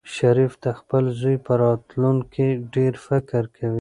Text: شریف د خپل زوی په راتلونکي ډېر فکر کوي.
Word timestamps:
شریف 0.15 0.53
د 0.63 0.65
خپل 0.79 1.03
زوی 1.19 1.37
په 1.45 1.53
راتلونکي 1.63 2.47
ډېر 2.75 2.93
فکر 3.07 3.43
کوي. 3.55 3.69